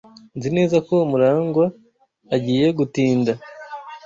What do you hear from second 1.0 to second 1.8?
Murangwa